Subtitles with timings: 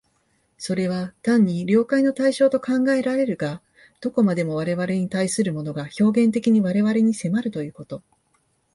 [0.57, 3.61] それは単に了解の対象と考えられるが、
[3.99, 8.01] どこまでも我々に対するものが表現的に我々に迫るということ、